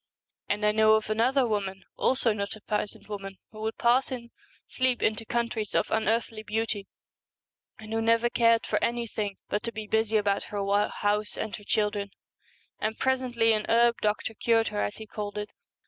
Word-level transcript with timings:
And 0.49 0.65
I 0.65 0.71
know 0.71 0.95
of 0.95 1.11
another 1.11 1.45
woman, 1.45 1.83
also 1.95 2.33
not 2.33 2.55
a 2.55 2.61
peasant 2.61 3.07
woman, 3.07 3.37
who 3.51 3.61
would 3.61 3.77
pass 3.77 4.11
in 4.11 4.31
sleep 4.65 5.03
into 5.03 5.25
countries 5.27 5.75
of 5.75 5.91
an 5.91 6.01
unearthly 6.07 6.41
beauty, 6.41 6.87
and 7.77 7.93
who 7.93 8.01
never 8.01 8.27
cared 8.27 8.65
for 8.65 8.83
anything 8.83 9.37
but 9.47 9.61
to 9.61 9.71
be 9.71 9.85
busy 9.85 10.17
about 10.17 10.45
her 10.45 10.87
house 10.89 11.37
and 11.37 11.55
her 11.57 11.63
children; 11.63 12.09
and 12.79 12.97
presently 12.97 13.53
an 13.53 13.67
herb 13.69 13.97
doctor 14.01 14.33
cured 14.33 14.69
her, 14.69 14.81
as 14.81 14.95
he 14.95 15.05
called 15.05 15.37
it. 15.37 15.51